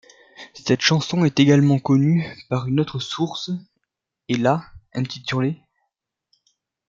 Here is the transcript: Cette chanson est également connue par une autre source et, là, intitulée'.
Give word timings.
Cette 0.55 0.81
chanson 0.81 1.25
est 1.25 1.39
également 1.39 1.77
connue 1.77 2.25
par 2.49 2.67
une 2.67 2.79
autre 2.79 2.97
source 2.97 3.51
et, 4.29 4.35
là, 4.35 4.65
intitulée'. 4.95 5.61